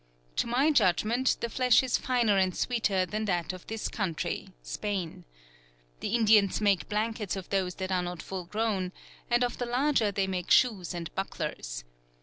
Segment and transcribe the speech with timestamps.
[0.37, 5.25] To my judgment the flesh is finer and sweeter than that of this country [Spain].
[5.99, 8.93] The Indians make blankets of those that are not full grown,
[9.29, 11.83] and of the larger they make shoes and bucklers.